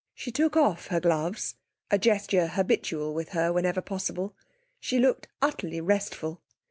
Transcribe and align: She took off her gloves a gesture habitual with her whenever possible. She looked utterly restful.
She 0.15 0.31
took 0.31 0.57
off 0.57 0.87
her 0.87 0.99
gloves 0.99 1.57
a 1.91 1.99
gesture 1.99 2.47
habitual 2.47 3.13
with 3.13 3.29
her 3.33 3.53
whenever 3.53 3.81
possible. 3.81 4.35
She 4.79 4.97
looked 4.97 5.27
utterly 5.43 5.79
restful. 5.79 6.41